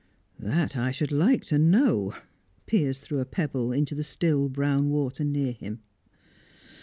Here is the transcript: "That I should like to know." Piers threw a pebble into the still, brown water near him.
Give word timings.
"That 0.39 0.75
I 0.75 0.91
should 0.91 1.11
like 1.11 1.43
to 1.45 1.59
know." 1.59 2.15
Piers 2.65 3.01
threw 3.01 3.19
a 3.19 3.25
pebble 3.25 3.71
into 3.71 3.93
the 3.93 4.01
still, 4.03 4.49
brown 4.49 4.89
water 4.89 5.23
near 5.23 5.51
him. 5.51 5.79